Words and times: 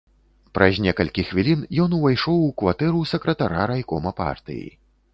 Праз 0.57 0.79
некалькі 0.85 1.25
хвілін 1.33 1.61
ён 1.85 1.95
увайшоў 1.99 2.41
у 2.49 2.51
кватэру 2.65 3.07
сакратара 3.13 3.71
райкома 3.75 4.19
партыі. 4.25 4.69